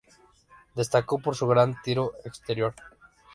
Destacó 0.73 1.19
por 1.19 1.35
su 1.35 1.45
gran 1.45 1.79
tiro 1.83 2.13
exterior. 2.25 2.73